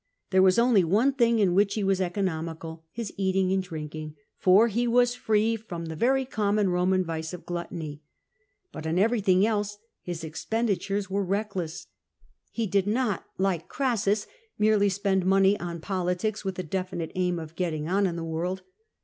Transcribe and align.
There 0.31 0.41
was 0.41 0.57
only 0.57 0.83
one 0.83 1.13
thing 1.13 1.37
in 1.37 1.53
which 1.53 1.75
he 1.75 1.83
was 1.83 2.01
economical, 2.01 2.85
his 2.91 3.13
eating 3.17 3.51
and 3.51 3.61
drinking, 3.61 4.15
for 4.35 4.67
he 4.67 4.87
was 4.87 5.13
free 5.13 5.55
from 5.55 5.85
the 5.85 5.95
very 5.95 6.25
common 6.25 6.69
Roman 6.71 7.05
vice 7.05 7.33
of 7.33 7.45
gluttony.^ 7.45 8.01
But 8.71 8.87
on 8.87 8.97
every 8.97 9.21
thing 9.21 9.45
else 9.45 9.77
his 10.01 10.23
expenditure 10.23 10.95
was 11.07 11.11
reckless. 11.11 11.85
He 12.49 12.65
did 12.65 12.87
not, 12.87 13.25
like 13.37 13.67
Crassus, 13.69 14.25
merely 14.57 14.89
spend 14.89 15.23
money 15.23 15.55
on 15.59 15.79
politics 15.81 16.43
with 16.43 16.55
the 16.55 16.63
definite 16.63 17.11
aim 17.13 17.37
of 17.37 17.55
getting 17.55 17.87
on 17.87 18.07
in 18.07 18.15
the 18.15 18.23
world. 18.23 18.63